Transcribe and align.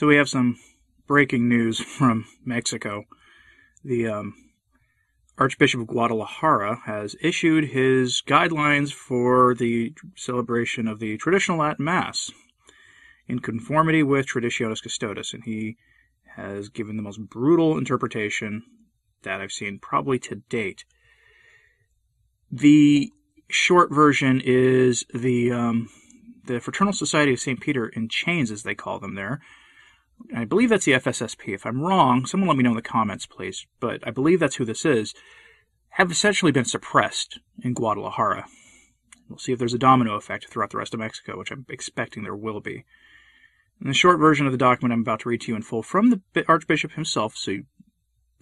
So 0.00 0.06
we 0.06 0.16
have 0.16 0.30
some 0.30 0.58
breaking 1.06 1.46
news 1.46 1.78
from 1.98 2.24
Mexico. 2.42 3.04
The 3.84 4.08
um, 4.08 4.34
Archbishop 5.36 5.82
of 5.82 5.88
Guadalajara 5.88 6.80
has 6.86 7.16
issued 7.20 7.66
his 7.66 8.22
guidelines 8.26 8.94
for 8.94 9.54
the 9.54 9.92
celebration 10.16 10.88
of 10.88 11.00
the 11.00 11.18
traditional 11.18 11.58
Latin 11.58 11.84
Mass 11.84 12.30
in 13.28 13.40
conformity 13.40 14.02
with 14.02 14.26
Traditionis 14.26 14.82
Custodes, 14.82 15.34
and 15.34 15.44
he 15.44 15.76
has 16.34 16.70
given 16.70 16.96
the 16.96 17.02
most 17.02 17.20
brutal 17.28 17.76
interpretation 17.76 18.62
that 19.22 19.42
I've 19.42 19.52
seen 19.52 19.78
probably 19.78 20.18
to 20.20 20.36
date. 20.48 20.86
The 22.50 23.12
short 23.50 23.92
version 23.92 24.40
is 24.42 25.04
the 25.12 25.52
um, 25.52 25.90
the 26.46 26.58
Fraternal 26.58 26.94
Society 26.94 27.34
of 27.34 27.40
St. 27.40 27.60
Peter 27.60 27.86
in 27.86 28.08
Chains, 28.08 28.50
as 28.50 28.62
they 28.62 28.74
call 28.74 28.98
them 28.98 29.14
there, 29.14 29.42
I 30.34 30.44
believe 30.44 30.68
that's 30.68 30.84
the 30.84 30.92
FSSP. 30.92 31.54
If 31.54 31.66
I'm 31.66 31.80
wrong, 31.80 32.26
someone 32.26 32.48
let 32.48 32.56
me 32.56 32.62
know 32.62 32.70
in 32.70 32.76
the 32.76 32.82
comments, 32.82 33.26
please. 33.26 33.66
But 33.80 34.06
I 34.06 34.10
believe 34.10 34.40
that's 34.40 34.56
who 34.56 34.64
this 34.64 34.84
is. 34.84 35.14
Have 35.90 36.10
essentially 36.10 36.52
been 36.52 36.64
suppressed 36.64 37.40
in 37.62 37.74
Guadalajara. 37.74 38.46
We'll 39.28 39.38
see 39.38 39.52
if 39.52 39.58
there's 39.58 39.74
a 39.74 39.78
domino 39.78 40.14
effect 40.14 40.48
throughout 40.48 40.70
the 40.70 40.78
rest 40.78 40.94
of 40.94 41.00
Mexico, 41.00 41.38
which 41.38 41.50
I'm 41.50 41.64
expecting 41.68 42.22
there 42.22 42.36
will 42.36 42.60
be. 42.60 42.84
In 43.80 43.88
the 43.88 43.94
short 43.94 44.18
version 44.18 44.46
of 44.46 44.52
the 44.52 44.58
document 44.58 44.92
I'm 44.92 45.00
about 45.00 45.20
to 45.20 45.28
read 45.28 45.40
to 45.42 45.52
you 45.52 45.56
in 45.56 45.62
full 45.62 45.82
from 45.82 46.10
the 46.10 46.44
Archbishop 46.48 46.92
himself, 46.92 47.36
so 47.36 47.58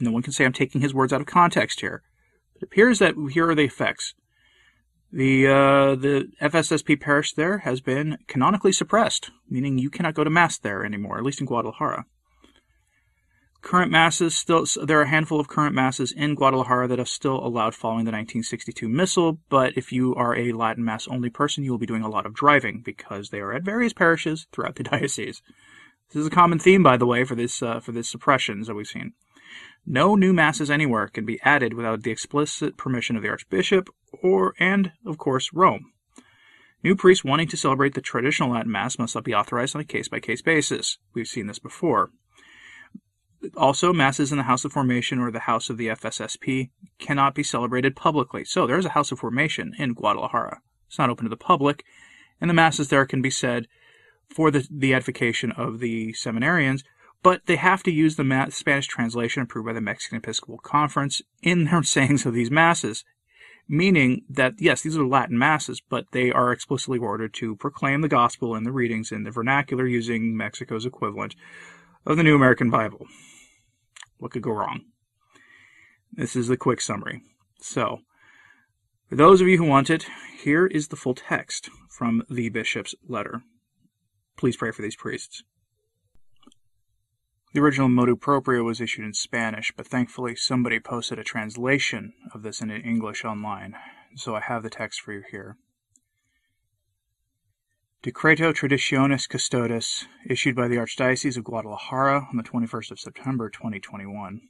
no 0.01 0.11
one 0.11 0.23
can 0.23 0.33
say 0.33 0.45
I'm 0.45 0.53
taking 0.53 0.81
his 0.81 0.95
words 0.95 1.13
out 1.13 1.21
of 1.21 1.27
context 1.27 1.81
here. 1.81 2.03
It 2.57 2.63
appears 2.63 2.99
that 2.99 3.15
here 3.33 3.49
are 3.49 3.55
the 3.55 3.65
effects. 3.65 4.15
The 5.13 5.47
uh, 5.47 5.95
the 5.95 6.31
FSSP 6.43 7.01
parish 7.01 7.33
there 7.33 7.59
has 7.59 7.81
been 7.81 8.19
canonically 8.27 8.73
suppressed, 8.73 9.31
meaning 9.49 9.79
you 9.79 9.89
cannot 9.89 10.15
go 10.15 10.23
to 10.23 10.31
mass 10.31 10.59
there 10.59 10.85
anymore, 10.85 11.17
at 11.17 11.25
least 11.25 11.41
in 11.41 11.47
Guadalajara. 11.47 12.05
Current 13.63 13.91
masses 13.91 14.37
still 14.37 14.67
there 14.85 14.99
are 15.01 15.03
a 15.03 15.09
handful 15.09 15.41
of 15.41 15.49
current 15.49 15.75
masses 15.75 16.13
in 16.13 16.35
Guadalajara 16.35 16.89
that 16.89 17.01
are 17.01 17.07
still 17.07 17.45
allowed 17.45 17.75
following 17.75 18.05
the 18.05 18.13
1962 18.13 18.89
missal, 18.89 19.39
but 19.49 19.77
if 19.77 19.93
you 19.93 20.15
are 20.15 20.37
a 20.37 20.53
Latin 20.53 20.85
mass 20.85 21.09
only 21.09 21.31
person, 21.31 21.65
you 21.65 21.71
will 21.71 21.79
be 21.79 21.87
doing 21.87 22.03
a 22.03 22.09
lot 22.09 22.27
of 22.27 22.35
driving 22.35 22.83
because 22.85 23.31
they 23.31 23.41
are 23.41 23.53
at 23.53 23.63
various 23.63 23.95
parishes 23.95 24.47
throughout 24.53 24.77
the 24.77 24.83
diocese. 24.85 25.43
This 26.11 26.21
is 26.21 26.27
a 26.27 26.31
common 26.31 26.59
theme, 26.59 26.83
by 26.83 26.97
the 26.97 27.07
way, 27.07 27.25
for 27.25 27.35
this 27.35 27.63
uh, 27.63 27.81
for 27.81 27.93
this 27.93 28.09
suppressions 28.09 28.67
that 28.67 28.75
we've 28.75 28.87
seen. 28.87 29.15
No 29.91 30.15
new 30.17 30.35
masses 30.35 30.71
anywhere 30.71 31.09
can 31.09 31.25
be 31.25 31.41
added 31.43 31.73
without 31.73 32.03
the 32.03 32.11
explicit 32.11 32.77
permission 32.77 33.17
of 33.17 33.23
the 33.23 33.31
archbishop 33.31 33.89
or 34.23 34.55
and 34.59 34.93
of 35.07 35.17
course 35.17 35.51
Rome. 35.55 35.93
New 36.85 36.95
priests 36.95 37.25
wanting 37.25 37.49
to 37.49 37.57
celebrate 37.57 37.95
the 37.95 38.03
traditional 38.03 38.51
Latin 38.51 38.71
Mass 38.71 38.99
must 38.99 39.15
not 39.15 39.25
be 39.25 39.35
authorized 39.35 39.75
on 39.75 39.81
a 39.81 39.87
case 39.87 40.07
by 40.07 40.21
case 40.21 40.43
basis. 40.43 40.99
We've 41.15 41.27
seen 41.27 41.47
this 41.47 41.59
before. 41.59 42.11
Also, 43.57 43.95
Masses 43.95 44.31
in 44.31 44.37
the 44.37 44.45
House 44.45 44.67
of 44.67 44.73
Formation 44.73 45.21
or 45.21 45.31
the 45.31 45.41
House 45.41 45.71
of 45.71 45.79
the 45.79 45.89
FSSP 45.89 46.69
cannot 46.99 47.35
be 47.35 47.43
celebrated 47.43 47.97
publicly. 47.97 48.45
So, 48.45 48.67
there's 48.67 48.85
a 48.85 48.91
House 48.91 49.11
of 49.11 49.21
Formation 49.21 49.73
in 49.79 49.95
Guadalajara. 49.95 50.61
It's 50.87 50.99
not 50.99 51.09
open 51.09 51.25
to 51.25 51.31
the 51.31 51.37
public, 51.37 51.85
and 52.41 52.51
the 52.51 52.55
Masses 52.55 52.89
there 52.89 53.07
can 53.07 53.23
be 53.23 53.31
said 53.31 53.69
for 54.29 54.51
the, 54.51 54.67
the 54.71 54.93
edification 54.93 55.53
of 55.53 55.79
the 55.79 56.13
seminarians 56.13 56.83
but 57.23 57.47
they 57.47 57.57
have 57.57 57.83
to 57.83 57.93
use 57.93 58.17
the 58.17 58.47
Spanish 58.51 58.87
translation 58.87 59.43
approved 59.43 59.67
by 59.67 59.73
the 59.73 59.81
Mexican 59.81 60.19
Episcopal 60.19 60.59
Conference 60.59 61.23
in 61.43 61.65
their 61.65 61.83
sayings 61.85 62.25
of 62.25 62.35
these 62.35 62.51
masses, 62.51 63.05
meaning 63.69 64.25
that 64.29 64.55
yes, 64.59 64.83
these 64.83 64.97
are 64.97 65.07
Latin 65.07 65.39
masses, 65.39 65.81
but 65.81 66.07
they 66.13 66.31
are 66.31 66.53
explicitly 66.53 66.99
ordered 66.99 67.35
to 67.35 67.57
proclaim 67.57 68.01
the 68.01 68.09
gospel 68.09 68.55
in 68.55 68.65
the 68.65 68.73
readings 68.73 69.13
in 69.13 69.25
the 69.25 69.31
vernacular 69.31 69.87
using 69.87 70.37
Mexico's 70.37 70.87
equivalent 70.87 71.35
of 72.07 72.17
the 72.17 72.23
New 72.23 72.37
American 72.37 72.71
Bible. 72.71 73.07
What 74.19 74.33
could 74.33 74.43
go 74.43 74.53
wrong? 74.53 74.81
This 76.13 76.35
is 76.35 76.49
the 76.49 76.57
quick 76.57 76.81
summary. 76.81 77.23
So, 77.61 78.01
for 79.09 79.17
those 79.17 79.41
of 79.41 79.49
you 79.49 79.59
who 79.59 79.65
want 79.65 79.91
it, 79.91 80.07
here 80.43 80.67
is 80.67 80.89
the 80.89 80.97
full 80.97 81.15
text 81.15 81.71
from 81.91 82.23
the 82.31 82.49
bishop's 82.49 82.95
letter. 83.07 83.43
Please 84.37 84.57
pray 84.57 84.71
for 84.71 84.83
these 84.83 84.97
priests. 84.97 85.43
The 87.55 87.61
original 87.61 87.89
motu 87.89 88.15
proprio 88.15 88.63
was 88.63 88.79
issued 88.79 89.07
in 89.07 89.15
Spanish, 89.15 89.73
but 89.75 89.87
thankfully 89.87 90.37
somebody 90.37 90.79
posted 90.81 91.19
a 91.19 91.25
translation 91.25 92.13
of 92.35 92.43
this 92.43 92.61
in 92.61 92.71
English 92.71 93.25
online, 93.25 93.75
so 94.17 94.37
I 94.37 94.41
have 94.41 94.63
the 94.63 94.69
text 94.69 95.01
for 95.01 95.15
you 95.15 95.23
here. 95.31 95.57
Decreto 98.03 98.53
Traditionis 98.53 99.27
Custodes, 99.27 100.07
issued 100.27 100.55
by 100.55 100.69
the 100.69 100.77
Archdiocese 100.77 101.39
of 101.39 101.45
Guadalajara 101.45 102.29
on 102.31 102.37
the 102.37 102.43
21st 102.43 102.91
of 102.91 103.01
September 103.01 103.49
2021. 103.49 104.43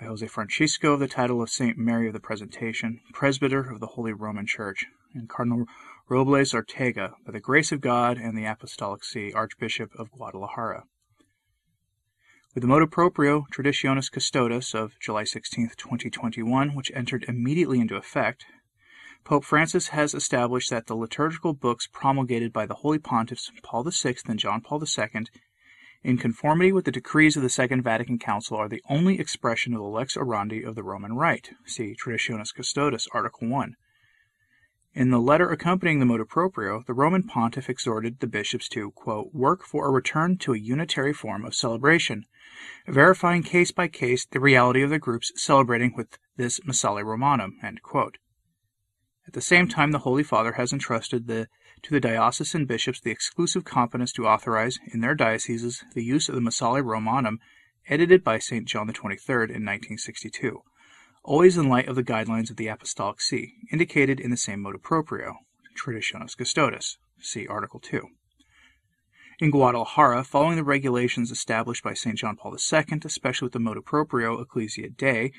By 0.00 0.06
Jose 0.06 0.26
Francisco 0.28 0.92
of 0.92 1.00
the 1.00 1.08
title 1.08 1.42
of 1.42 1.50
Saint 1.50 1.76
Mary 1.76 2.06
of 2.06 2.12
the 2.12 2.20
Presentation, 2.20 3.00
Presbyter 3.12 3.70
of 3.70 3.80
the 3.80 3.88
Holy 3.88 4.12
Roman 4.12 4.46
Church, 4.46 4.86
and 5.14 5.28
Cardinal 5.28 5.66
Robles 6.08 6.54
Ortega, 6.54 7.14
by 7.26 7.32
the 7.32 7.40
grace 7.40 7.72
of 7.72 7.80
God 7.80 8.18
and 8.18 8.38
the 8.38 8.44
Apostolic 8.44 9.02
See, 9.02 9.32
Archbishop 9.32 9.90
of 9.98 10.12
Guadalajara. 10.12 10.84
With 12.56 12.62
the 12.62 12.68
motu 12.68 12.86
proprio 12.86 13.46
Traditionis 13.52 14.10
custodes 14.10 14.74
of 14.74 14.98
July 14.98 15.24
16, 15.24 15.72
2021, 15.76 16.74
which 16.74 16.90
entered 16.94 17.26
immediately 17.28 17.80
into 17.80 17.96
effect, 17.96 18.46
Pope 19.24 19.44
Francis 19.44 19.88
has 19.88 20.14
established 20.14 20.70
that 20.70 20.86
the 20.86 20.96
liturgical 20.96 21.52
books 21.52 21.86
promulgated 21.86 22.54
by 22.54 22.64
the 22.64 22.76
Holy 22.76 22.98
Pontiffs 22.98 23.50
Paul 23.62 23.84
VI 23.84 24.16
and 24.26 24.38
John 24.38 24.62
Paul 24.62 24.82
II, 24.82 25.26
in 26.02 26.16
conformity 26.16 26.72
with 26.72 26.86
the 26.86 26.90
decrees 26.90 27.36
of 27.36 27.42
the 27.42 27.50
Second 27.50 27.82
Vatican 27.82 28.18
Council, 28.18 28.56
are 28.56 28.70
the 28.70 28.82
only 28.88 29.20
expression 29.20 29.74
of 29.74 29.80
the 29.80 29.86
lex 29.86 30.16
orandi 30.16 30.66
of 30.66 30.76
the 30.76 30.82
Roman 30.82 31.12
Rite. 31.12 31.50
See 31.66 31.94
Traditionis 31.94 32.54
Custodes, 32.54 33.06
Article 33.12 33.48
1. 33.48 33.76
In 34.96 35.10
the 35.10 35.20
letter 35.20 35.50
accompanying 35.50 35.98
the 35.98 36.06
motu 36.06 36.24
proprio, 36.24 36.82
the 36.86 36.94
Roman 36.94 37.22
pontiff 37.22 37.68
exhorted 37.68 38.20
the 38.20 38.26
bishops 38.26 38.66
to, 38.70 38.94
work 39.04 39.62
for 39.62 39.86
a 39.86 39.90
return 39.90 40.38
to 40.38 40.54
a 40.54 40.58
unitary 40.58 41.12
form 41.12 41.44
of 41.44 41.54
celebration, 41.54 42.24
verifying 42.88 43.42
case 43.42 43.72
by 43.72 43.88
case 43.88 44.24
the 44.24 44.40
reality 44.40 44.80
of 44.80 44.88
the 44.88 44.98
groups 44.98 45.32
celebrating 45.36 45.92
with 45.94 46.16
this 46.38 46.60
Missale 46.64 47.04
Romanum. 47.04 47.58
At 47.62 49.34
the 49.34 49.42
same 49.42 49.68
time, 49.68 49.92
the 49.92 49.98
Holy 49.98 50.22
Father 50.22 50.52
has 50.52 50.72
entrusted 50.72 51.26
the, 51.26 51.48
to 51.82 51.90
the 51.92 52.00
diocesan 52.00 52.64
bishops 52.64 52.98
the 52.98 53.10
exclusive 53.10 53.66
competence 53.66 54.14
to 54.14 54.26
authorize, 54.26 54.78
in 54.86 55.02
their 55.02 55.14
dioceses, 55.14 55.84
the 55.92 56.04
use 56.04 56.30
of 56.30 56.34
the 56.34 56.40
Missale 56.40 56.80
Romanum, 56.80 57.38
edited 57.86 58.24
by 58.24 58.38
St. 58.38 58.66
John 58.66 58.88
XXIII 58.88 59.52
in 59.52 59.62
1962 59.62 60.62
always 61.26 61.58
in 61.58 61.68
light 61.68 61.88
of 61.88 61.96
the 61.96 62.04
guidelines 62.04 62.50
of 62.50 62.56
the 62.56 62.68
Apostolic 62.68 63.20
See, 63.20 63.54
indicated 63.72 64.20
in 64.20 64.30
the 64.30 64.36
same 64.36 64.62
motu 64.62 64.78
proprio, 64.78 65.34
Traditionis 65.76 66.36
Custodes, 66.36 66.98
see 67.20 67.46
Article 67.48 67.80
2. 67.80 68.08
In 69.40 69.50
Guadalajara, 69.50 70.24
following 70.24 70.56
the 70.56 70.64
regulations 70.64 71.30
established 71.30 71.82
by 71.82 71.94
St. 71.94 72.16
John 72.16 72.36
Paul 72.36 72.56
II, 72.56 73.00
especially 73.04 73.46
with 73.46 73.52
the 73.52 73.58
motu 73.58 73.82
proprio 73.82 74.40
Ecclesia 74.40 74.88
Dei, 74.88 75.32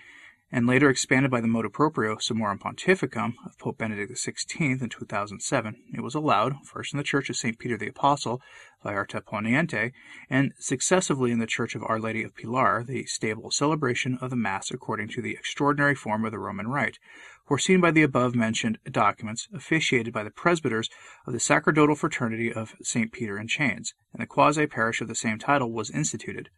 and 0.51 0.65
later 0.65 0.89
expanded 0.89 1.29
by 1.29 1.41
the 1.41 1.47
motu 1.47 1.69
proprio 1.69 2.15
Summorum 2.15 2.59
Pontificum 2.59 3.33
of 3.45 3.57
Pope 3.57 3.77
Benedict 3.77 4.13
XVI 4.13 4.81
in 4.81 4.89
2007, 4.89 5.75
it 5.93 6.01
was 6.01 6.15
allowed, 6.15 6.65
first 6.65 6.93
in 6.93 6.97
the 6.97 7.03
Church 7.03 7.29
of 7.29 7.35
St. 7.35 7.59
Peter 7.59 7.77
the 7.77 7.89
Apostle, 7.89 8.41
Vallarta 8.83 9.21
Poniente, 9.21 9.91
and 10.29 10.53
successively 10.57 11.31
in 11.31 11.39
the 11.39 11.47
Church 11.47 11.75
of 11.75 11.83
Our 11.83 11.99
Lady 11.99 12.23
of 12.23 12.33
Pilar, 12.33 12.83
the 12.83 13.05
stable 13.05 13.51
celebration 13.51 14.17
of 14.21 14.29
the 14.29 14.37
Mass 14.37 14.71
according 14.71 15.09
to 15.09 15.21
the 15.21 15.33
extraordinary 15.33 15.95
form 15.95 16.23
of 16.23 16.31
the 16.31 16.39
Roman 16.39 16.69
Rite, 16.69 16.97
foreseen 17.45 17.81
by 17.81 17.91
the 17.91 18.03
above 18.03 18.33
mentioned 18.33 18.77
documents, 18.89 19.49
officiated 19.53 20.13
by 20.13 20.23
the 20.23 20.31
presbyters 20.31 20.89
of 21.25 21.33
the 21.33 21.39
sacerdotal 21.41 21.95
fraternity 21.95 22.53
of 22.53 22.75
St. 22.81 23.11
Peter 23.11 23.37
in 23.37 23.47
Chains, 23.47 23.93
and 24.13 24.21
the 24.21 24.27
quasi 24.27 24.65
parish 24.65 25.01
of 25.01 25.09
the 25.09 25.15
same 25.15 25.39
title 25.39 25.71
was 25.71 25.89
instituted. 25.89 26.49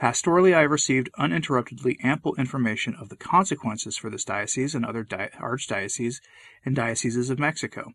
Pastorally, 0.00 0.54
I 0.54 0.62
have 0.62 0.70
received 0.70 1.10
uninterruptedly 1.18 1.98
ample 2.02 2.34
information 2.36 2.94
of 2.94 3.10
the 3.10 3.16
consequences 3.16 3.98
for 3.98 4.08
this 4.08 4.24
diocese 4.24 4.74
and 4.74 4.86
other 4.86 5.02
di- 5.02 5.28
archdioceses 5.38 6.22
and 6.64 6.74
dioceses 6.74 7.28
of 7.28 7.38
Mexico. 7.38 7.92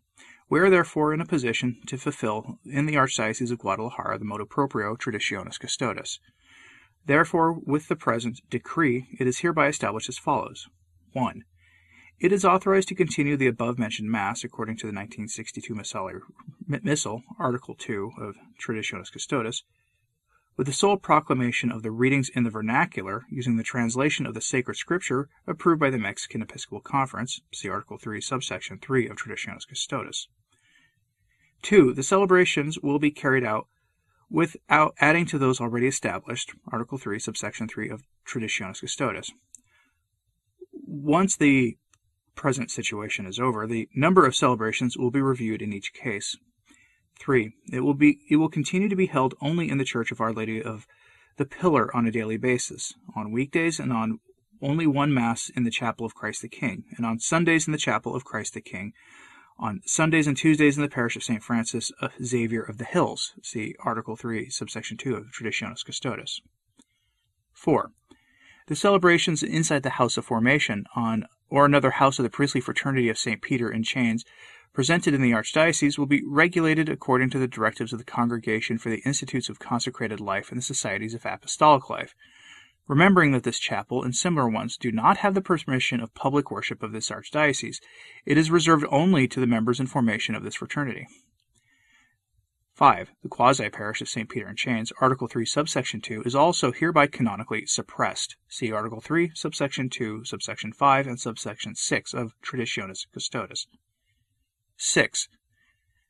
We 0.48 0.60
are 0.60 0.70
therefore 0.70 1.12
in 1.12 1.20
a 1.20 1.26
position 1.26 1.80
to 1.88 1.98
fulfill 1.98 2.60
in 2.64 2.86
the 2.86 2.94
Archdiocese 2.94 3.50
of 3.50 3.58
Guadalajara 3.58 4.20
the 4.20 4.24
motu 4.24 4.46
proprio 4.46 4.94
Traditionis 4.94 5.58
custodes. 5.58 6.20
Therefore, 7.06 7.52
with 7.52 7.88
the 7.88 7.96
present 7.96 8.40
decree, 8.50 9.08
it 9.18 9.26
is 9.26 9.40
hereby 9.40 9.66
established 9.66 10.08
as 10.08 10.16
follows 10.16 10.68
1. 11.12 11.42
It 12.20 12.32
is 12.32 12.44
authorized 12.44 12.86
to 12.88 12.94
continue 12.94 13.36
the 13.36 13.48
above 13.48 13.80
mentioned 13.80 14.12
Mass 14.12 14.44
according 14.44 14.76
to 14.76 14.86
the 14.86 14.94
1962 14.94 15.74
Missal, 16.68 17.22
Article 17.40 17.74
2 17.74 18.12
of 18.20 18.36
Traditionis 18.64 19.12
Custodes, 19.12 19.64
with 20.56 20.66
the 20.66 20.72
sole 20.72 20.96
proclamation 20.96 21.70
of 21.70 21.82
the 21.82 21.90
readings 21.90 22.30
in 22.30 22.44
the 22.44 22.50
vernacular 22.50 23.24
using 23.30 23.56
the 23.56 23.62
translation 23.62 24.26
of 24.26 24.34
the 24.34 24.40
sacred 24.40 24.76
scripture 24.76 25.28
approved 25.46 25.80
by 25.80 25.90
the 25.90 25.98
Mexican 25.98 26.42
Episcopal 26.42 26.80
Conference, 26.80 27.40
see 27.52 27.68
Article 27.68 27.98
3, 27.98 28.20
subsection 28.20 28.78
3 28.78 29.08
of 29.08 29.16
Traditionis 29.16 29.68
Custodes. 29.68 30.28
2. 31.62 31.92
The 31.92 32.02
celebrations 32.02 32.78
will 32.78 32.98
be 32.98 33.10
carried 33.10 33.44
out 33.44 33.66
without 34.30 34.94
adding 34.98 35.26
to 35.26 35.38
those 35.38 35.60
already 35.60 35.86
established, 35.86 36.52
Article 36.72 36.98
3, 36.98 37.18
subsection 37.18 37.68
3 37.68 37.90
of 37.90 38.02
Traditionis 38.26 38.80
Custodes. 38.80 39.32
Once 40.72 41.36
the 41.36 41.76
present 42.34 42.70
situation 42.70 43.26
is 43.26 43.38
over, 43.38 43.66
the 43.66 43.88
number 43.94 44.26
of 44.26 44.34
celebrations 44.34 44.96
will 44.96 45.10
be 45.10 45.20
reviewed 45.20 45.62
in 45.62 45.72
each 45.72 45.92
case. 45.92 46.36
3. 47.18 47.52
It 47.72 47.80
will 47.80 47.94
be 47.94 48.20
it 48.28 48.36
will 48.36 48.48
continue 48.48 48.88
to 48.88 48.96
be 48.96 49.06
held 49.06 49.34
only 49.40 49.68
in 49.68 49.78
the 49.78 49.84
Church 49.84 50.12
of 50.12 50.20
Our 50.20 50.32
Lady 50.32 50.62
of 50.62 50.86
the 51.36 51.46
Pillar 51.46 51.94
on 51.94 52.06
a 52.06 52.10
daily 52.10 52.36
basis, 52.36 52.94
on 53.14 53.32
weekdays 53.32 53.78
and 53.78 53.92
on 53.92 54.20
only 54.62 54.86
one 54.86 55.12
Mass 55.12 55.50
in 55.50 55.64
the 55.64 55.70
Chapel 55.70 56.06
of 56.06 56.14
Christ 56.14 56.42
the 56.42 56.48
King, 56.48 56.84
and 56.96 57.04
on 57.04 57.18
Sundays 57.18 57.66
in 57.66 57.72
the 57.72 57.78
Chapel 57.78 58.14
of 58.14 58.24
Christ 58.24 58.54
the 58.54 58.60
King, 58.60 58.92
on 59.58 59.80
Sundays 59.84 60.26
and 60.26 60.36
Tuesdays 60.36 60.76
in 60.76 60.82
the 60.82 60.88
parish 60.88 61.16
of 61.16 61.22
St. 61.22 61.42
Francis 61.42 61.90
of 62.00 62.12
Xavier 62.22 62.62
of 62.62 62.78
the 62.78 62.84
Hills, 62.84 63.32
see 63.42 63.74
Article 63.80 64.16
3, 64.16 64.50
subsection 64.50 64.96
2 64.96 65.14
of 65.14 65.26
Traditionis 65.26 65.84
Custodes. 65.84 66.42
4. 67.52 67.90
The 68.68 68.76
celebrations 68.76 69.42
inside 69.42 69.82
the 69.82 69.90
House 69.90 70.16
of 70.16 70.24
Formation 70.24 70.84
on 70.94 71.26
or 71.48 71.64
another 71.64 71.92
house 71.92 72.18
of 72.18 72.24
the 72.24 72.30
priestly 72.30 72.60
fraternity 72.60 73.08
of 73.08 73.18
St. 73.18 73.40
Peter 73.40 73.70
in 73.70 73.82
Chains 73.82 74.24
presented 74.76 75.14
in 75.14 75.22
the 75.22 75.30
Archdiocese 75.30 75.96
will 75.96 76.04
be 76.04 76.22
regulated 76.26 76.90
according 76.90 77.30
to 77.30 77.38
the 77.38 77.48
directives 77.48 77.94
of 77.94 77.98
the 77.98 78.04
Congregation 78.04 78.76
for 78.76 78.90
the 78.90 79.00
Institutes 79.06 79.48
of 79.48 79.58
Consecrated 79.58 80.20
Life 80.20 80.50
and 80.50 80.58
the 80.58 80.62
Societies 80.62 81.14
of 81.14 81.24
Apostolic 81.24 81.88
Life, 81.88 82.14
remembering 82.86 83.32
that 83.32 83.42
this 83.42 83.58
chapel 83.58 84.02
and 84.02 84.14
similar 84.14 84.50
ones 84.50 84.76
do 84.76 84.92
not 84.92 85.16
have 85.16 85.32
the 85.32 85.40
permission 85.40 85.98
of 85.98 86.12
public 86.12 86.50
worship 86.50 86.82
of 86.82 86.92
this 86.92 87.08
Archdiocese. 87.08 87.78
It 88.26 88.36
is 88.36 88.50
reserved 88.50 88.84
only 88.90 89.26
to 89.28 89.40
the 89.40 89.46
members 89.46 89.80
in 89.80 89.86
formation 89.86 90.34
of 90.34 90.42
this 90.42 90.56
fraternity. 90.56 91.06
5. 92.74 93.12
The 93.22 93.30
quasi 93.30 93.70
parish 93.70 94.02
of 94.02 94.10
St. 94.10 94.28
Peter 94.28 94.46
in 94.46 94.56
Chains, 94.56 94.92
Article 95.00 95.26
3, 95.26 95.46
subsection 95.46 96.02
2, 96.02 96.24
is 96.26 96.34
also 96.34 96.70
hereby 96.70 97.06
canonically 97.06 97.64
suppressed. 97.64 98.36
See 98.50 98.72
Article 98.72 99.00
3, 99.00 99.30
subsection 99.34 99.88
2, 99.88 100.26
subsection 100.26 100.74
5, 100.74 101.06
and 101.06 101.18
subsection 101.18 101.74
6 101.74 102.12
of 102.12 102.34
Traditionis 102.42 103.06
Custodes. 103.10 103.68
6. 104.76 105.28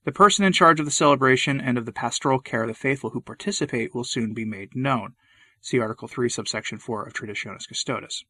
The 0.04 0.12
person 0.12 0.44
in 0.44 0.52
charge 0.52 0.78
of 0.78 0.86
the 0.86 0.92
celebration 0.92 1.60
and 1.60 1.76
of 1.76 1.86
the 1.86 1.92
pastoral 1.92 2.38
care 2.38 2.62
of 2.62 2.68
the 2.68 2.74
faithful 2.74 3.10
who 3.10 3.20
participate 3.20 3.94
will 3.94 4.04
soon 4.04 4.34
be 4.34 4.44
made 4.44 4.76
known. 4.76 5.14
See 5.60 5.80
Article 5.80 6.06
3, 6.06 6.28
subsection 6.28 6.78
4 6.78 7.06
of 7.06 7.12
Traditionis 7.12 7.66
Custodes. 7.66 8.24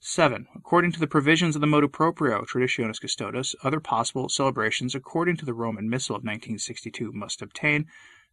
7. 0.00 0.46
According 0.54 0.92
to 0.92 1.00
the 1.00 1.06
provisions 1.06 1.54
of 1.54 1.60
the 1.60 1.66
motu 1.66 1.88
proprio 1.88 2.42
Traditionis 2.42 3.00
Custodes, 3.00 3.56
other 3.64 3.80
possible 3.80 4.28
celebrations 4.28 4.94
according 4.94 5.36
to 5.38 5.44
the 5.44 5.54
Roman 5.54 5.88
Missal 5.88 6.16
of 6.16 6.20
1962 6.20 7.12
must 7.12 7.42
obtain, 7.42 7.86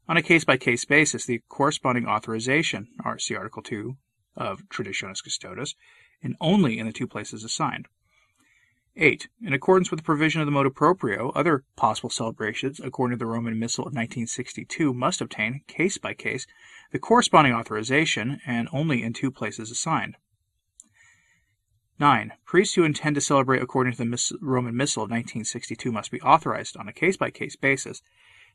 on 0.07 0.17
a 0.17 0.21
case-by-case 0.21 0.85
basis, 0.85 1.25
the 1.25 1.41
corresponding 1.49 2.05
authorization, 2.05 2.89
see 3.17 3.35
Article 3.35 3.63
2 3.63 3.97
of 4.35 4.67
Traditionis 4.69 5.23
Custodes, 5.23 5.75
and 6.21 6.35
only 6.39 6.77
in 6.77 6.85
the 6.85 6.93
two 6.93 7.07
places 7.07 7.43
assigned. 7.43 7.87
8. 8.97 9.27
In 9.41 9.53
accordance 9.53 9.91
with 9.91 9.99
the 9.99 10.05
provision 10.05 10.39
of 10.39 10.47
the 10.47 10.51
motu 10.51 10.69
proprio, 10.69 11.29
other 11.31 11.65
possible 11.75 12.09
celebrations, 12.09 12.79
according 12.79 13.17
to 13.17 13.19
the 13.19 13.25
Roman 13.29 13.59
Missal 13.59 13.83
of 13.83 13.93
1962, 13.93 14.93
must 14.93 15.19
obtain, 15.19 15.61
case 15.67 15.97
by 15.97 16.13
case, 16.13 16.47
the 16.91 16.99
corresponding 16.99 17.53
authorization, 17.53 18.39
and 18.45 18.69
only 18.71 19.03
in 19.03 19.11
two 19.11 19.31
places 19.31 19.69
assigned. 19.69 20.15
9. 21.99 22.33
Priests 22.45 22.75
who 22.75 22.83
intend 22.83 23.15
to 23.15 23.21
celebrate 23.21 23.61
according 23.61 23.93
to 23.93 23.97
the 23.97 24.37
Roman 24.41 24.75
Missal 24.75 25.03
of 25.03 25.09
1962 25.09 25.91
must 25.91 26.11
be 26.11 26.21
authorized, 26.21 26.77
on 26.77 26.87
a 26.87 26.93
case 26.93 27.17
by 27.17 27.31
case 27.31 27.55
basis, 27.55 28.01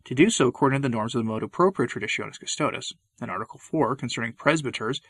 to 0.05 0.15
do 0.15 0.31
so 0.31 0.47
according 0.47 0.81
to 0.81 0.89
the 0.89 0.93
norms 0.93 1.15
of 1.15 1.21
the 1.21 1.29
motu 1.29 1.49
proprio 1.49 1.87
Traditionis 1.87 2.41
custodes. 2.41 2.95
And 3.21 3.31
Article 3.31 3.59
4, 3.59 3.97
concerning 3.97 4.33
presbyters, 4.33 5.03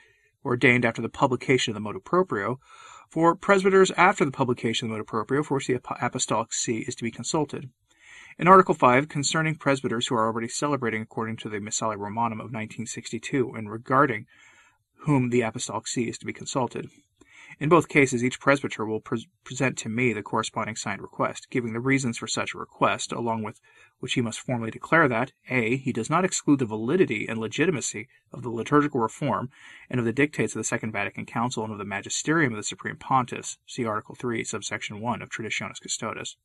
ordained 0.44 0.84
after 0.84 1.02
the 1.02 1.08
publication 1.08 1.70
of 1.70 1.74
the 1.74 1.80
motu 1.80 2.00
proprio, 2.00 2.58
for 3.10 3.34
presbyters 3.34 3.90
after 3.92 4.24
the 4.24 4.30
publication 4.30 4.90
of 4.90 4.96
the 4.96 5.04
proprio 5.04 5.42
for 5.42 5.56
which 5.56 5.66
the 5.66 5.80
apostolic 6.00 6.52
see 6.52 6.78
is 6.78 6.94
to 6.94 7.02
be 7.02 7.10
consulted. 7.10 7.68
In 8.38 8.48
Article 8.48 8.74
5, 8.74 9.08
concerning 9.08 9.56
presbyters 9.56 10.06
who 10.06 10.14
are 10.14 10.26
already 10.26 10.48
celebrating 10.48 11.02
according 11.02 11.36
to 11.38 11.48
the 11.48 11.60
Missale 11.60 11.96
Romanum 11.96 12.40
of 12.40 12.52
1962 12.52 13.52
and 13.54 13.70
regarding 13.70 14.26
whom 15.00 15.30
the 15.30 15.42
apostolic 15.42 15.86
see 15.88 16.08
is 16.08 16.18
to 16.18 16.26
be 16.26 16.32
consulted. 16.32 16.88
In 17.58 17.68
both 17.68 17.88
cases, 17.88 18.22
each 18.22 18.38
presbyter 18.38 18.86
will 18.86 19.00
pre- 19.00 19.28
present 19.42 19.76
to 19.78 19.88
me 19.88 20.12
the 20.12 20.22
corresponding 20.22 20.76
signed 20.76 21.02
request, 21.02 21.50
giving 21.50 21.72
the 21.72 21.80
reasons 21.80 22.16
for 22.16 22.28
such 22.28 22.54
a 22.54 22.58
request, 22.58 23.10
along 23.10 23.42
with 23.42 23.60
which 23.98 24.12
he 24.12 24.20
must 24.20 24.38
formally 24.38 24.70
declare 24.70 25.08
that 25.08 25.32
a. 25.48 25.76
He 25.76 25.92
does 25.92 26.08
not 26.08 26.24
exclude 26.24 26.60
the 26.60 26.64
validity 26.64 27.26
and 27.26 27.40
legitimacy 27.40 28.08
of 28.32 28.42
the 28.42 28.50
liturgical 28.50 29.00
reform 29.00 29.50
and 29.90 29.98
of 29.98 30.06
the 30.06 30.12
dictates 30.12 30.54
of 30.54 30.60
the 30.60 30.64
Second 30.64 30.92
Vatican 30.92 31.26
Council 31.26 31.64
and 31.64 31.72
of 31.72 31.78
the 31.78 31.84
magisterium 31.84 32.52
of 32.52 32.56
the 32.56 32.62
Supreme 32.62 32.96
Pontiffs. 32.96 33.58
See 33.66 33.84
Article 33.84 34.14
3, 34.14 34.44
subsection 34.44 35.00
1 35.00 35.20
of 35.20 35.28
Traditionis 35.28 35.80
Custodes. 35.80 36.36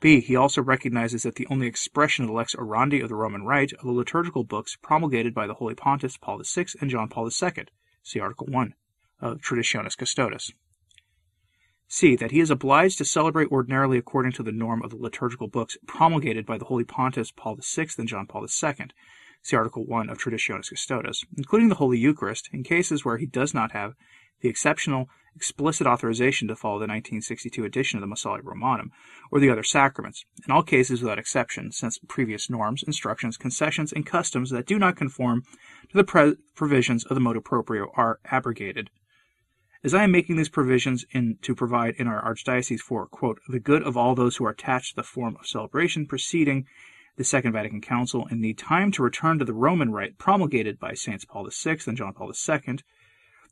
B. 0.00 0.20
He 0.20 0.34
also 0.34 0.62
recognizes 0.62 1.24
that 1.24 1.34
the 1.34 1.46
only 1.48 1.66
expression 1.66 2.24
of 2.24 2.28
the 2.28 2.34
lex 2.34 2.54
orandi 2.54 3.02
of 3.02 3.10
the 3.10 3.16
Roman 3.16 3.44
Rite 3.44 3.74
are 3.74 3.84
the 3.84 3.92
liturgical 3.92 4.44
books 4.44 4.76
promulgated 4.76 5.34
by 5.34 5.46
the 5.46 5.54
Holy 5.54 5.74
Pontiffs 5.74 6.18
Paul 6.18 6.40
VI 6.42 6.66
and 6.80 6.88
John 6.88 7.08
Paul 7.08 7.26
II. 7.26 7.66
See 8.02 8.18
Article 8.18 8.46
1 8.46 8.74
of 9.24 9.40
Traditionis 9.40 9.96
Custodes. 9.96 10.52
C. 11.88 12.14
That 12.14 12.30
he 12.30 12.40
is 12.40 12.50
obliged 12.50 12.98
to 12.98 13.04
celebrate 13.04 13.50
ordinarily 13.50 13.98
according 13.98 14.32
to 14.32 14.42
the 14.42 14.52
norm 14.52 14.82
of 14.82 14.90
the 14.90 14.96
liturgical 14.96 15.48
books 15.48 15.78
promulgated 15.86 16.44
by 16.44 16.58
the 16.58 16.66
Holy 16.66 16.84
Pontiffs 16.84 17.34
Paul 17.34 17.58
VI 17.62 17.88
and 17.98 18.08
John 18.08 18.26
Paul 18.26 18.42
II. 18.42 18.88
See 19.42 19.56
Article 19.56 19.84
1 19.84 20.08
of 20.10 20.18
Traditionis 20.18 20.70
Custodes, 20.70 21.24
including 21.36 21.68
the 21.68 21.76
Holy 21.76 21.98
Eucharist, 21.98 22.48
in 22.52 22.64
cases 22.64 23.04
where 23.04 23.18
he 23.18 23.26
does 23.26 23.54
not 23.54 23.72
have 23.72 23.94
the 24.40 24.48
exceptional 24.48 25.08
explicit 25.36 25.86
authorization 25.86 26.48
to 26.48 26.56
follow 26.56 26.78
the 26.78 26.86
1962 26.86 27.64
edition 27.64 27.98
of 27.98 28.00
the 28.00 28.06
Missale 28.06 28.40
Romanum, 28.42 28.90
or 29.30 29.40
the 29.40 29.50
other 29.50 29.62
sacraments, 29.62 30.24
in 30.46 30.52
all 30.52 30.62
cases 30.62 31.02
without 31.02 31.18
exception, 31.18 31.72
since 31.72 31.98
previous 32.08 32.48
norms, 32.48 32.82
instructions, 32.82 33.36
concessions, 33.36 33.92
and 33.92 34.06
customs 34.06 34.50
that 34.50 34.66
do 34.66 34.78
not 34.78 34.96
conform 34.96 35.42
to 35.90 35.96
the 35.96 36.04
pre- 36.04 36.36
provisions 36.54 37.04
of 37.04 37.14
the 37.14 37.20
motu 37.20 37.40
proprio 37.40 37.90
are 37.96 38.20
abrogated. 38.26 38.90
As 39.84 39.92
I 39.92 40.04
am 40.04 40.12
making 40.12 40.36
these 40.36 40.48
provisions 40.48 41.04
in, 41.10 41.36
to 41.42 41.54
provide 41.54 41.96
in 41.96 42.06
our 42.06 42.24
archdiocese 42.24 42.80
for, 42.80 43.06
quote, 43.06 43.38
the 43.46 43.60
good 43.60 43.82
of 43.82 43.98
all 43.98 44.14
those 44.14 44.36
who 44.36 44.46
are 44.46 44.50
attached 44.50 44.90
to 44.90 44.96
the 44.96 45.02
form 45.02 45.36
of 45.38 45.46
celebration 45.46 46.06
preceding 46.06 46.66
the 47.16 47.22
Second 47.22 47.52
Vatican 47.52 47.82
Council 47.82 48.26
and 48.30 48.42
the 48.42 48.54
time 48.54 48.90
to 48.92 49.02
return 49.02 49.38
to 49.38 49.44
the 49.44 49.52
Roman 49.52 49.92
rite 49.92 50.16
promulgated 50.16 50.80
by 50.80 50.94
Saints 50.94 51.26
Paul 51.26 51.46
VI 51.52 51.76
and 51.86 51.98
John 51.98 52.14
Paul 52.14 52.32
II, 52.32 52.78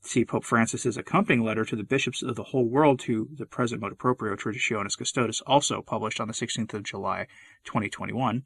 see 0.01 0.25
Pope 0.25 0.45
Francis's 0.45 0.97
accompanying 0.97 1.45
letter 1.45 1.67
to 1.67 1.77
the 1.77 1.85
bishops 1.85 2.23
of 2.23 2.35
the 2.35 2.45
whole 2.45 2.67
world 2.67 2.99
to 3.01 3.29
the 3.37 3.45
present 3.45 3.83
motu 3.83 3.95
proprio 3.95 4.35
Traditionis 4.35 4.97
custodes, 4.97 5.43
also 5.43 5.83
published 5.83 6.19
on 6.19 6.29
the 6.29 6.35
16th 6.35 6.73
of 6.73 6.83
July, 6.83 7.27
2021, 7.65 8.43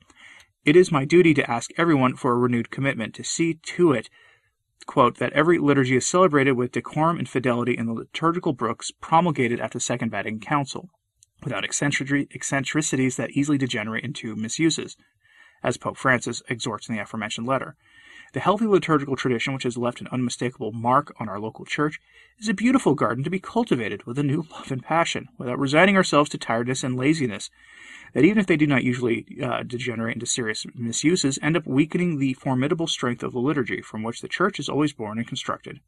it 0.65 0.75
is 0.75 0.91
my 0.91 1.05
duty 1.05 1.33
to 1.35 1.49
ask 1.49 1.71
everyone 1.79 2.17
for 2.17 2.33
a 2.33 2.37
renewed 2.37 2.73
commitment 2.73 3.15
to 3.15 3.23
see 3.23 3.61
to 3.63 3.93
it 3.93 4.11
quote, 4.85 5.17
that 5.19 5.33
every 5.33 5.59
liturgy 5.59 5.97
is 5.97 6.07
celebrated 6.07 6.53
with 6.53 6.73
decorum 6.73 7.19
and 7.19 7.29
fidelity 7.29 7.77
in 7.77 7.87
the 7.87 7.93
liturgical 7.93 8.53
books 8.53 8.91
promulgated 9.01 9.61
after 9.61 9.79
the 9.79 9.83
Second 9.85 10.11
Vatican 10.11 10.41
Council, 10.41 10.91
without 11.43 11.65
eccentricities 11.65 13.17
that 13.17 13.31
easily 13.31 13.59
degenerate 13.59 14.05
into 14.05 14.37
misuses, 14.37 14.97
as 15.63 15.77
Pope 15.77 15.97
Francis 15.97 16.43
exhorts 16.49 16.89
in 16.89 16.95
the 16.95 17.03
aforementioned 17.03 17.47
letter. 17.47 17.77
The 18.37 18.43
healthy 18.43 18.67
liturgical 18.67 19.17
tradition, 19.17 19.55
which 19.55 19.63
has 19.63 19.79
left 19.79 20.03
an 20.03 20.09
unmistakable 20.13 20.71
mark 20.71 21.15
on 21.19 21.27
our 21.27 21.41
local 21.41 21.65
church, 21.65 22.03
is 22.39 22.51
a 22.51 22.53
beautiful 22.53 22.95
garden 22.95 23.25
to 23.25 23.31
be 23.31 23.39
cultivated 23.39 24.05
with 24.05 24.19
a 24.19 24.23
new 24.23 24.45
love 24.51 24.71
and 24.71 24.83
passion, 24.83 25.31
without 25.39 25.59
resigning 25.59 25.97
ourselves 25.97 26.29
to 26.29 26.37
tiredness 26.37 26.85
and 26.85 26.99
laziness, 26.99 27.49
that 28.13 28.27
even 28.27 28.37
if 28.37 28.45
they 28.45 28.59
do 28.59 28.67
not 28.67 28.85
usually 28.85 29.25
uh, 29.43 29.63
degenerate 29.63 30.17
into 30.17 30.27
serious 30.27 30.67
misuses, 30.75 31.39
end 31.41 31.57
up 31.57 31.67
weakening 31.67 32.19
the 32.19 32.35
formidable 32.35 32.87
strength 32.87 33.23
of 33.23 33.33
the 33.33 33.39
liturgy 33.39 33.81
from 33.81 34.03
which 34.03 34.21
the 34.21 34.29
church 34.29 34.61
is 34.61 34.69
always 34.69 34.93
born 34.93 35.17
and 35.17 35.27
constructed. 35.27 35.81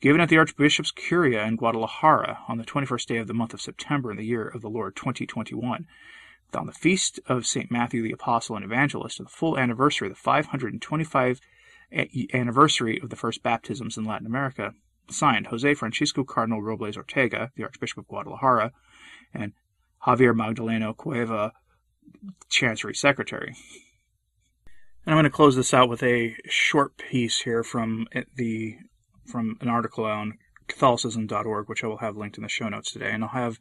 Given 0.00 0.22
at 0.22 0.30
the 0.30 0.38
Archbishop's 0.38 0.92
Curia 0.92 1.44
in 1.44 1.56
Guadalajara 1.56 2.38
on 2.48 2.56
the 2.56 2.64
21st 2.64 3.04
day 3.04 3.16
of 3.18 3.26
the 3.26 3.34
month 3.34 3.52
of 3.52 3.60
September 3.60 4.10
in 4.10 4.16
the 4.16 4.24
year 4.24 4.48
of 4.48 4.62
the 4.62 4.70
Lord 4.70 4.96
2021, 4.96 5.86
on 6.56 6.66
the 6.66 6.72
feast 6.72 7.20
of 7.26 7.46
St. 7.46 7.70
Matthew 7.70 8.02
the 8.02 8.12
Apostle 8.12 8.56
and 8.56 8.64
Evangelist, 8.64 9.18
the 9.18 9.26
full 9.26 9.58
anniversary 9.58 10.08
of 10.08 10.14
the 10.14 10.20
525 10.20 11.40
anniversary 12.32 13.00
of 13.02 13.10
the 13.10 13.16
first 13.16 13.42
baptisms 13.42 13.96
in 13.96 14.04
Latin 14.04 14.26
America, 14.26 14.74
signed 15.10 15.48
Jose 15.48 15.74
Francisco 15.74 16.24
Cardinal 16.24 16.62
Robles 16.62 16.96
Ortega, 16.96 17.50
the 17.56 17.64
Archbishop 17.64 17.98
of 17.98 18.08
Guadalajara, 18.08 18.72
and 19.34 19.52
Javier 20.06 20.34
Magdaleno 20.34 20.96
Cueva, 20.96 21.52
Chancery 22.48 22.94
Secretary. 22.94 23.54
And 25.04 25.14
I'm 25.14 25.14
going 25.14 25.24
to 25.24 25.30
close 25.30 25.56
this 25.56 25.74
out 25.74 25.88
with 25.88 26.02
a 26.02 26.36
short 26.46 26.96
piece 26.96 27.40
here 27.40 27.64
from 27.64 28.06
eh, 28.12 28.24
the 28.34 28.76
from 29.26 29.56
an 29.60 29.68
article 29.68 30.04
on 30.04 30.38
Catholicism.org, 30.66 31.68
which 31.68 31.84
I 31.84 31.86
will 31.86 31.98
have 31.98 32.16
linked 32.16 32.36
in 32.36 32.42
the 32.42 32.48
show 32.48 32.68
notes 32.68 32.92
today, 32.92 33.10
and 33.10 33.22
I'll 33.24 33.30
have 33.30 33.60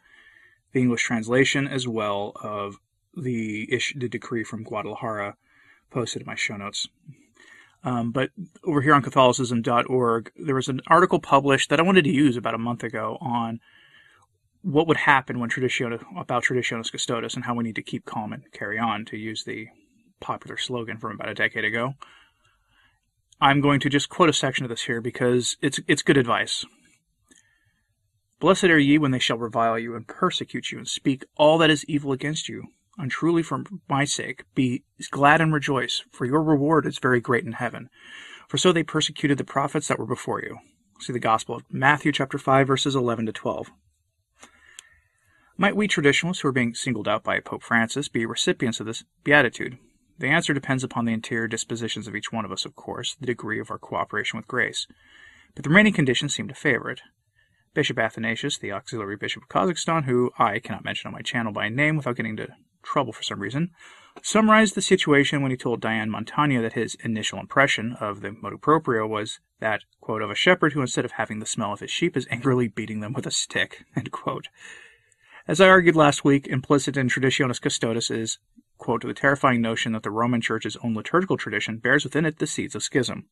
the 0.72 0.82
English 0.82 1.04
translation 1.04 1.68
as 1.68 1.88
well 1.88 2.34
of 2.42 2.76
the 3.16 3.72
issue, 3.74 4.00
the 4.00 4.10
decree 4.10 4.44
from 4.44 4.64
Guadalajara 4.64 5.36
posted 5.90 6.22
in 6.22 6.26
my 6.26 6.36
show 6.36 6.58
notes. 6.58 6.88
Um, 7.84 8.12
but 8.12 8.32
over 8.64 8.82
here 8.82 8.94
on 8.94 9.02
Catholicism.org, 9.02 10.32
there 10.36 10.56
was 10.56 10.68
an 10.68 10.82
article 10.88 11.20
published 11.20 11.70
that 11.70 11.80
I 11.80 11.84
wanted 11.84 12.04
to 12.04 12.12
use 12.12 12.36
about 12.36 12.54
a 12.54 12.60
month 12.60 12.84
ago 12.84 13.18
on 13.22 13.60
what 14.62 14.88
would 14.88 14.98
happen 14.98 15.40
when 15.40 15.50
tradition 15.50 15.98
about 16.18 16.44
Traditionis 16.44 16.92
Custodes 16.92 17.36
and 17.36 17.46
how 17.46 17.56
we 17.56 17.64
need 17.64 17.76
to 17.76 17.82
keep 17.82 18.06
calm 18.06 18.34
and 18.34 18.52
carry 18.52 18.78
on, 18.78 19.06
to 19.06 19.18
use 19.18 19.46
the 19.46 19.68
popular 20.20 20.58
slogan 20.58 20.98
from 20.98 21.14
about 21.14 21.30
a 21.30 21.34
decade 21.34 21.64
ago. 21.64 21.96
I'm 23.40 23.62
going 23.62 23.80
to 23.80 23.90
just 23.90 24.10
quote 24.10 24.30
a 24.30 24.34
section 24.34 24.66
of 24.66 24.70
this 24.70 24.84
here 24.84 25.00
because 25.00 25.56
it's 25.62 25.80
it's 25.88 26.02
good 26.02 26.18
advice. 26.18 26.66
Blessed 28.40 28.66
are 28.66 28.80
ye 28.80 28.98
when 28.98 29.12
they 29.12 29.20
shall 29.20 29.38
revile 29.38 29.78
you 29.78 29.96
and 29.96 30.08
persecute 30.08 30.72
you 30.72 30.78
and 30.78 30.88
speak 30.88 31.26
all 31.36 31.58
that 31.58 31.70
is 31.70 31.84
evil 31.90 32.14
against 32.14 32.48
you, 32.48 32.68
untruly 32.98 33.44
for 33.44 33.64
my 33.90 34.06
sake. 34.06 34.44
Be 34.56 34.84
glad 35.12 35.42
and 35.42 35.54
rejoice, 35.54 36.04
for 36.12 36.26
your 36.26 36.42
reward 36.42 36.86
is 36.86 37.00
very 37.00 37.20
great 37.20 37.44
in 37.44 37.52
heaven. 37.52 37.90
For 38.48 38.58
so 38.58 38.72
they 38.72 38.84
persecuted 38.84 39.38
the 39.38 39.44
prophets 39.44 39.90
that 39.90 40.00
were 40.00 40.06
before 40.06 40.42
you. 40.42 40.60
See 41.02 41.12
the 41.12 41.20
Gospel 41.20 41.56
of 41.56 41.64
Matthew 41.70 42.14
chapter 42.14 42.38
5 42.38 42.66
verses 42.66 42.96
11 42.96 43.26
to 43.26 43.34
12. 43.34 43.72
Might 45.58 45.76
we 45.76 45.90
traditionalists 45.90 46.42
who 46.42 46.48
are 46.48 46.54
being 46.54 46.74
singled 46.74 47.10
out 47.10 47.26
by 47.26 47.42
Pope 47.42 47.64
Francis 47.64 48.08
be 48.08 48.26
recipients 48.26 48.80
of 48.80 48.86
this 48.86 49.04
beatitude? 49.26 49.78
The 50.18 50.28
answer 50.28 50.54
depends 50.54 50.86
upon 50.86 51.04
the 51.04 51.14
interior 51.14 51.50
dispositions 51.50 52.08
of 52.08 52.16
each 52.16 52.32
one 52.32 52.46
of 52.46 52.52
us, 52.54 52.64
of 52.64 52.78
course, 52.78 53.16
the 53.20 53.26
degree 53.26 53.60
of 53.60 53.70
our 53.70 53.78
cooperation 53.78 54.38
with 54.38 54.48
grace. 54.48 54.88
But 55.56 55.64
the 55.64 55.70
remaining 55.70 55.94
conditions 55.94 56.34
seem 56.34 56.48
to 56.48 56.54
favor 56.54 56.90
it. 56.90 57.02
Bishop 57.74 58.00
Athanasius, 58.00 58.58
the 58.58 58.72
auxiliary 58.72 59.16
bishop 59.16 59.44
of 59.44 59.50
Kazakhstan, 59.50 60.06
who 60.06 60.32
I 60.38 60.60
cannot 60.60 60.84
mention 60.84 61.08
on 61.08 61.14
my 61.14 61.22
channel 61.22 61.52
by 61.52 61.70
name 61.70 61.96
without 61.98 62.16
getting 62.16 62.32
into 62.32 62.50
trouble 62.84 63.14
for 63.14 63.24
some 63.24 63.40
reason, 63.40 63.72
summarized 64.24 64.76
the 64.76 64.82
situation 64.82 65.42
when 65.42 65.52
he 65.52 65.58
told 65.58 65.82
Diane 65.82 66.10
Montagna 66.10 66.62
that 66.62 66.74
his 66.74 66.96
initial 67.04 67.40
impression 67.40 67.94
of 68.00 68.22
the 68.22 68.32
motu 68.32 68.58
proprio 68.58 69.08
was 69.08 69.40
that, 69.60 69.84
quote, 70.02 70.22
of 70.22 70.30
a 70.30 70.36
shepherd 70.36 70.74
who 70.74 70.82
instead 70.82 71.06
of 71.06 71.12
having 71.12 71.40
the 71.40 71.46
smell 71.46 71.74
of 71.74 71.80
his 71.80 71.92
sheep 71.92 72.18
is 72.18 72.28
angrily 72.30 72.68
beating 72.68 73.00
them 73.00 73.14
with 73.14 73.28
a 73.28 73.32
stick, 73.32 73.86
end 73.96 74.12
quote. 74.12 74.48
As 75.48 75.60
I 75.60 75.68
argued 75.68 75.96
last 75.96 76.24
week, 76.24 76.48
implicit 76.48 76.98
in 76.98 77.10
Traditionis 77.10 77.62
Custodes 77.62 78.12
is, 78.12 78.38
quote, 78.78 79.02
the 79.02 79.14
terrifying 79.14 79.62
notion 79.62 79.94
that 79.94 80.04
the 80.04 80.12
Roman 80.12 80.42
Church's 80.42 80.78
own 80.84 80.94
liturgical 80.94 81.38
tradition 81.38 81.78
bears 81.78 82.04
within 82.04 82.26
it 82.26 82.38
the 82.38 82.48
seeds 82.48 82.76
of 82.76 82.84
schism. 82.84 83.26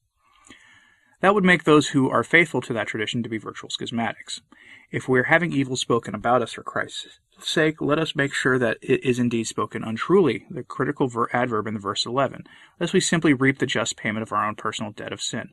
That 1.22 1.34
would 1.34 1.44
make 1.44 1.64
those 1.64 1.90
who 1.90 2.10
are 2.10 2.24
faithful 2.24 2.62
to 2.62 2.74
that 2.74 2.88
tradition 2.88 3.24
to 3.24 3.30
be 3.30 3.40
virtual 3.40 3.70
schismatics. 3.70 4.42
If 4.92 5.10
we 5.10 5.20
are 5.20 5.24
having 5.24 5.52
evil 5.52 5.76
spoken 5.76 6.14
about 6.14 6.44
us 6.44 6.54
for 6.54 6.64
Christ's 6.64 7.20
sake, 7.40 7.82
let 7.82 7.98
us 7.98 8.16
make 8.16 8.34
sure 8.34 8.60
that 8.60 8.78
it 8.82 9.04
is 9.04 9.18
indeed 9.18 9.48
spoken 9.48 9.84
untruly, 9.84 10.46
the 10.50 10.64
critical 10.64 11.08
ver- 11.08 11.30
adverb 11.34 11.66
in 11.68 11.74
the 11.74 11.80
verse 11.80 12.06
11, 12.06 12.44
lest 12.80 12.94
we 12.94 13.00
simply 13.00 13.34
reap 13.34 13.58
the 13.58 13.66
just 13.66 13.98
payment 13.98 14.22
of 14.22 14.32
our 14.32 14.48
own 14.48 14.56
personal 14.56 14.92
debt 14.92 15.12
of 15.12 15.22
sin. 15.22 15.50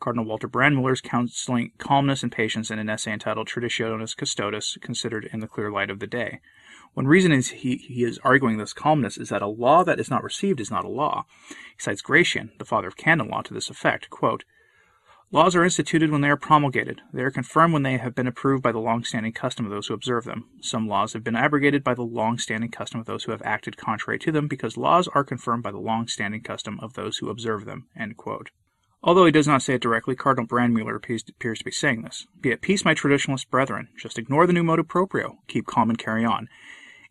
Cardinal 0.00 0.24
Walter 0.24 0.48
Brandmüller's 0.48 1.00
counseling 1.00 1.72
calmness 1.78 2.22
and 2.22 2.32
patience 2.32 2.70
in 2.70 2.78
an 2.78 2.88
essay 2.88 3.12
entitled 3.12 3.48
Traditionis 3.48 4.16
Custodes, 4.16 4.78
considered 4.80 5.28
in 5.32 5.40
the 5.40 5.48
clear 5.48 5.70
light 5.70 5.90
of 5.90 5.98
the 5.98 6.06
day. 6.06 6.40
One 6.94 7.06
reason 7.06 7.32
is 7.32 7.50
he, 7.50 7.76
he 7.76 8.04
is 8.04 8.18
arguing 8.22 8.58
this 8.58 8.72
calmness 8.72 9.16
is 9.16 9.28
that 9.28 9.42
a 9.42 9.46
law 9.46 9.82
that 9.84 10.00
is 10.00 10.10
not 10.10 10.24
received 10.24 10.60
is 10.60 10.70
not 10.70 10.84
a 10.84 10.88
law. 10.88 11.24
He 11.48 11.82
cites 11.82 12.02
Gratian, 12.02 12.52
the 12.58 12.64
father 12.64 12.88
of 12.88 12.96
canon 12.96 13.28
law, 13.28 13.42
to 13.42 13.54
this 13.54 13.70
effect. 13.70 14.10
Quote, 14.10 14.44
Laws 15.32 15.54
are 15.54 15.62
instituted 15.62 16.10
when 16.10 16.22
they 16.22 16.28
are 16.28 16.36
promulgated. 16.36 17.02
They 17.12 17.22
are 17.22 17.30
confirmed 17.30 17.72
when 17.72 17.84
they 17.84 17.98
have 17.98 18.16
been 18.16 18.26
approved 18.26 18.64
by 18.64 18.72
the 18.72 18.80
long-standing 18.80 19.32
custom 19.32 19.64
of 19.64 19.70
those 19.70 19.86
who 19.86 19.94
observe 19.94 20.24
them. 20.24 20.48
Some 20.60 20.88
laws 20.88 21.12
have 21.12 21.22
been 21.22 21.36
abrogated 21.36 21.84
by 21.84 21.94
the 21.94 22.02
long-standing 22.02 22.72
custom 22.72 22.98
of 22.98 23.06
those 23.06 23.22
who 23.22 23.30
have 23.30 23.42
acted 23.44 23.76
contrary 23.76 24.18
to 24.18 24.32
them, 24.32 24.48
because 24.48 24.76
laws 24.76 25.06
are 25.14 25.22
confirmed 25.22 25.62
by 25.62 25.70
the 25.70 25.78
long-standing 25.78 26.42
custom 26.42 26.80
of 26.80 26.94
those 26.94 27.18
who 27.18 27.30
observe 27.30 27.64
them. 27.64 27.86
Although 29.04 29.24
he 29.24 29.30
does 29.30 29.46
not 29.46 29.62
say 29.62 29.74
it 29.74 29.80
directly, 29.80 30.16
Cardinal 30.16 30.48
Brandmüller 30.48 30.96
appears, 30.96 31.24
appears 31.28 31.60
to 31.60 31.64
be 31.64 31.70
saying 31.70 32.02
this. 32.02 32.26
Be 32.40 32.50
at 32.50 32.60
peace, 32.60 32.84
my 32.84 32.92
traditionalist 32.92 33.50
brethren. 33.50 33.86
Just 33.96 34.18
ignore 34.18 34.48
the 34.48 34.52
new 34.52 34.64
motu 34.64 34.82
proprio. 34.82 35.38
Keep 35.46 35.66
calm 35.66 35.90
and 35.90 35.98
carry 35.98 36.24
on. 36.24 36.48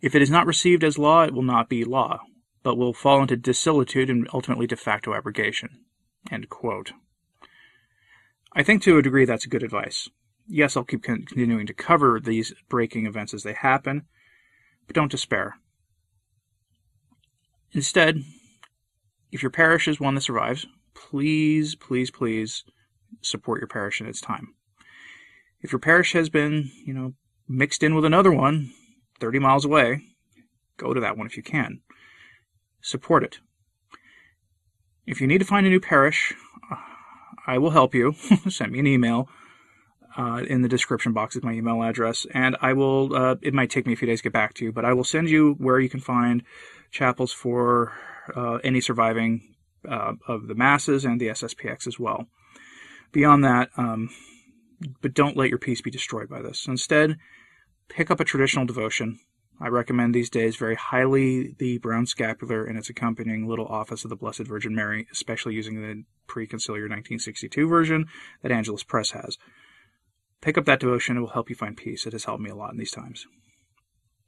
If 0.01 0.13
it 0.13 0.21
is 0.21 0.29
not 0.29 0.45
received 0.45 0.83
as 0.83 0.97
law, 0.97 1.23
it 1.23 1.33
will 1.33 1.41
not 1.41 1.69
be 1.69 1.85
law, 1.85 2.19
but 2.63 2.77
will 2.77 2.93
fall 2.93 3.21
into 3.21 3.37
dissolitude 3.37 4.09
and 4.09 4.27
ultimately 4.33 4.67
de 4.67 4.75
facto 4.75 5.13
abrogation. 5.13 5.69
I 8.53 8.63
think 8.63 8.81
to 8.83 8.97
a 8.97 9.01
degree 9.01 9.25
that's 9.25 9.45
good 9.45 9.63
advice. 9.63 10.09
Yes, 10.47 10.75
I'll 10.75 10.83
keep 10.83 11.03
continuing 11.03 11.67
to 11.67 11.73
cover 11.73 12.19
these 12.19 12.53
breaking 12.69 13.05
events 13.05 13.33
as 13.33 13.43
they 13.43 13.53
happen, 13.53 14.05
but 14.87 14.95
don't 14.95 15.11
despair. 15.11 15.57
Instead, 17.71 18.23
if 19.31 19.43
your 19.43 19.51
parish 19.51 19.87
is 19.87 19.99
one 19.99 20.15
that 20.15 20.21
survives, 20.21 20.65
please, 20.95 21.75
please, 21.75 22.09
please 22.09 22.63
support 23.21 23.61
your 23.61 23.67
parish 23.67 24.01
in 24.01 24.07
its 24.07 24.21
time. 24.21 24.55
If 25.61 25.71
your 25.71 25.79
parish 25.79 26.13
has 26.13 26.29
been, 26.29 26.71
you 26.85 26.93
know, 26.93 27.13
mixed 27.47 27.83
in 27.83 27.93
with 27.93 28.05
another 28.05 28.31
one 28.31 28.71
30 29.19 29.39
miles 29.39 29.65
away, 29.65 30.01
go 30.77 30.93
to 30.93 31.01
that 31.01 31.17
one 31.17 31.27
if 31.27 31.37
you 31.37 31.43
can. 31.43 31.81
Support 32.81 33.23
it. 33.23 33.39
If 35.05 35.19
you 35.19 35.27
need 35.27 35.39
to 35.39 35.45
find 35.45 35.67
a 35.67 35.69
new 35.69 35.79
parish, 35.79 36.33
I 37.49 37.57
will 37.57 37.71
help 37.71 37.95
you. 37.95 38.13
Send 38.49 38.71
me 38.71 38.79
an 38.79 38.85
email. 38.85 39.27
Uh, 40.15 40.43
in 40.47 40.61
the 40.61 40.69
description 40.69 41.13
box 41.13 41.35
is 41.35 41.43
my 41.43 41.53
email 41.53 41.81
address, 41.81 42.27
and 42.33 42.55
I 42.61 42.73
will. 42.73 43.15
Uh, 43.15 43.35
it 43.41 43.53
might 43.53 43.71
take 43.71 43.87
me 43.87 43.93
a 43.93 43.95
few 43.95 44.07
days 44.07 44.19
to 44.19 44.23
get 44.23 44.33
back 44.33 44.53
to 44.55 44.65
you, 44.65 44.71
but 44.71 44.85
I 44.85 44.93
will 44.93 45.03
send 45.03 45.29
you 45.29 45.55
where 45.57 45.79
you 45.79 45.89
can 45.89 45.99
find 45.99 46.43
chapels 46.91 47.31
for 47.31 47.93
uh, 48.35 48.55
any 48.63 48.81
surviving 48.81 49.55
uh, 49.87 50.13
of 50.27 50.47
the 50.47 50.55
masses 50.55 51.05
and 51.05 51.19
the 51.19 51.27
SSPX 51.27 51.87
as 51.87 51.99
well. 51.99 52.27
Beyond 53.11 53.43
that, 53.45 53.69
um, 53.77 54.09
but 55.01 55.13
don't 55.13 55.37
let 55.37 55.49
your 55.49 55.59
peace 55.59 55.81
be 55.81 55.91
destroyed 55.91 56.29
by 56.29 56.41
this. 56.41 56.67
Instead, 56.67 57.17
pick 57.87 58.11
up 58.11 58.19
a 58.19 58.25
traditional 58.25 58.65
devotion. 58.65 59.19
I 59.61 59.67
recommend 59.67 60.15
these 60.15 60.29
days 60.29 60.55
very 60.55 60.75
highly 60.75 61.53
the 61.57 61.79
Brown 61.79 62.05
Scapular 62.05 62.63
and 62.63 62.77
its 62.77 62.89
accompanying 62.89 63.47
Little 63.47 63.67
Office 63.67 64.05
of 64.05 64.09
the 64.09 64.15
Blessed 64.15 64.47
Virgin 64.47 64.73
Mary, 64.73 65.07
especially 65.11 65.53
using 65.53 65.81
the 65.81 66.03
pre-conciliar 66.27 66.87
1962 66.87 67.67
version 67.67 68.07
that 68.41 68.51
Angelus 68.51 68.83
Press 68.83 69.11
has. 69.11 69.37
Pick 70.41 70.57
up 70.57 70.65
that 70.65 70.79
devotion; 70.79 71.17
it 71.17 71.19
will 71.19 71.27
help 71.27 71.49
you 71.49 71.55
find 71.55 71.75
peace. 71.75 72.05
It 72.05 72.13
has 72.13 72.23
helped 72.23 72.41
me 72.41 72.49
a 72.49 72.55
lot 72.55 72.71
in 72.71 72.77
these 72.77 72.91
times. 72.91 73.27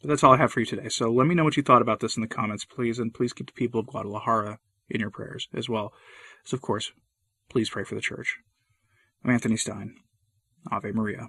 But 0.01 0.09
that's 0.09 0.23
all 0.23 0.33
I 0.33 0.37
have 0.37 0.51
for 0.51 0.59
you 0.59 0.65
today. 0.65 0.89
So 0.89 1.09
let 1.09 1.27
me 1.27 1.35
know 1.35 1.45
what 1.45 1.55
you 1.55 1.63
thought 1.63 1.81
about 1.81 2.01
this 2.01 2.17
in 2.17 2.21
the 2.21 2.27
comments, 2.27 2.65
please, 2.65 2.99
and 2.99 3.13
please 3.13 3.31
keep 3.31 3.47
the 3.47 3.53
people 3.53 3.79
of 3.79 3.87
Guadalajara 3.87 4.59
in 4.89 4.99
your 4.99 5.11
prayers 5.11 5.47
as 5.53 5.69
well. 5.69 5.93
So, 6.43 6.55
of 6.55 6.61
course, 6.61 6.91
please 7.49 7.69
pray 7.69 7.83
for 7.85 7.95
the 7.95 8.01
church. 8.01 8.37
I'm 9.23 9.31
Anthony 9.31 9.55
Stein. 9.55 9.95
Ave 10.69 10.91
Maria. 10.91 11.27